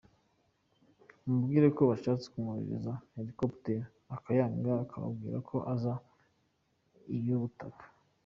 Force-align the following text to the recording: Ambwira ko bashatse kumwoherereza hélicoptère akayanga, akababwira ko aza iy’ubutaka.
Ambwira 1.27 1.67
ko 1.77 1.81
bashatse 1.91 2.25
kumwoherereza 2.31 2.93
hélicoptère 3.17 3.85
akayanga, 4.15 4.71
akababwira 4.85 5.37
ko 5.49 5.55
aza 5.73 5.93
iy’ubutaka. 7.15 7.83